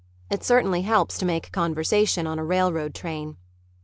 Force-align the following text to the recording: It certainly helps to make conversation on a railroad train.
It 0.31 0.43
certainly 0.43 0.81
helps 0.81 1.19
to 1.19 1.25
make 1.27 1.51
conversation 1.51 2.25
on 2.25 2.39
a 2.39 2.43
railroad 2.43 2.95
train. 2.95 3.37